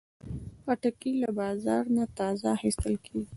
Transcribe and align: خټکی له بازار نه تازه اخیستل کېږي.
خټکی 0.63 1.11
له 1.21 1.29
بازار 1.39 1.83
نه 1.95 2.03
تازه 2.17 2.45
اخیستل 2.57 2.95
کېږي. 3.05 3.25